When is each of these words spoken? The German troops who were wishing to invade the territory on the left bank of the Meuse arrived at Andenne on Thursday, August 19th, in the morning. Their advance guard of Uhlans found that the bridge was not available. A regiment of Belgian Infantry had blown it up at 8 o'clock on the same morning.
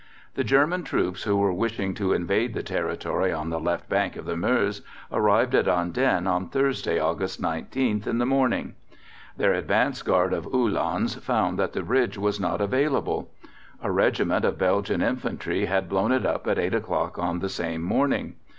The 0.33 0.43
German 0.43 0.83
troops 0.83 1.25
who 1.25 1.37
were 1.37 1.53
wishing 1.53 1.93
to 1.93 2.11
invade 2.11 2.55
the 2.55 2.63
territory 2.63 3.31
on 3.31 3.51
the 3.51 3.59
left 3.59 3.87
bank 3.87 4.15
of 4.15 4.25
the 4.25 4.35
Meuse 4.35 4.81
arrived 5.11 5.53
at 5.53 5.67
Andenne 5.67 6.25
on 6.25 6.49
Thursday, 6.49 6.97
August 6.97 7.39
19th, 7.39 8.07
in 8.07 8.17
the 8.17 8.25
morning. 8.25 8.73
Their 9.37 9.53
advance 9.53 10.01
guard 10.01 10.33
of 10.33 10.47
Uhlans 10.51 11.21
found 11.21 11.59
that 11.59 11.73
the 11.73 11.83
bridge 11.83 12.17
was 12.17 12.39
not 12.39 12.61
available. 12.61 13.29
A 13.83 13.91
regiment 13.91 14.43
of 14.43 14.57
Belgian 14.57 15.03
Infantry 15.03 15.65
had 15.65 15.87
blown 15.87 16.11
it 16.11 16.25
up 16.25 16.47
at 16.47 16.57
8 16.57 16.73
o'clock 16.73 17.19
on 17.19 17.37
the 17.37 17.47
same 17.47 17.83
morning. 17.83 18.33